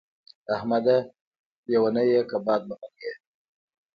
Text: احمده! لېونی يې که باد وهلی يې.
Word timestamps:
احمده! 0.55 0.97
لېونی 1.67 2.05
يې 2.11 2.21
که 2.29 2.37
باد 2.45 2.61
وهلی 2.69 2.99
يې. 3.05 3.13